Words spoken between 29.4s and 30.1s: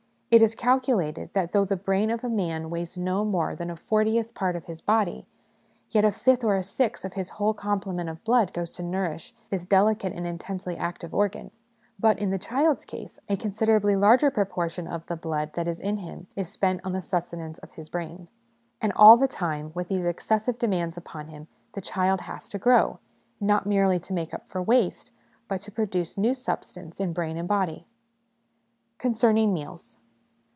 Meals.